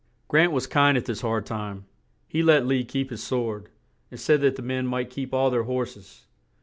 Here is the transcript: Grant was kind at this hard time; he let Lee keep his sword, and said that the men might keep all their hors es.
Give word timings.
Grant 0.27 0.51
was 0.51 0.65
kind 0.65 0.97
at 0.97 1.05
this 1.05 1.21
hard 1.21 1.45
time; 1.45 1.85
he 2.27 2.41
let 2.41 2.65
Lee 2.65 2.83
keep 2.83 3.11
his 3.11 3.21
sword, 3.21 3.69
and 4.09 4.19
said 4.19 4.41
that 4.41 4.55
the 4.55 4.63
men 4.63 4.87
might 4.87 5.11
keep 5.11 5.31
all 5.31 5.51
their 5.51 5.65
hors 5.65 5.95
es. 5.95 6.25